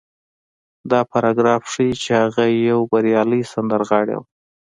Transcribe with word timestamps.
دا 0.91 0.99
پاراګراف 1.11 1.63
ښيي 1.71 1.93
چې 2.03 2.11
هغه 2.21 2.43
يوه 2.69 2.83
بريالۍ 2.91 3.41
سندرغاړې 3.53 4.15
وه. 4.19 4.25